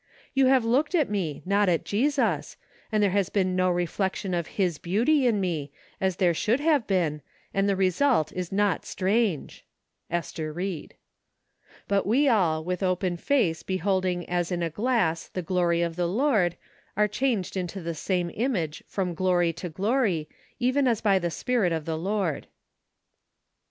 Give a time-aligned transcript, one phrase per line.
[0.33, 2.57] "You have looked at me, not at Jesus,
[2.91, 6.87] and there has been no reflection of his beauty in me, as there should have
[6.87, 7.21] been,
[7.53, 9.63] and the result is not strange."
[10.09, 10.95] Ester Ried."
[11.87, 16.07] But we all, with open face beholding as in a glass the glory of the
[16.07, 16.57] Lord,
[16.97, 20.27] are changed into the same image from glory to glory,
[20.57, 22.47] even as by the spirit of the Lord